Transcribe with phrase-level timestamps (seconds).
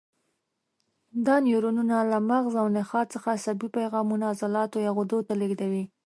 [1.25, 5.83] دا نیورونونه له مغز او نخاع څخه عصبي پیغامونه عضلاتو یا غدو ته لېږدوي.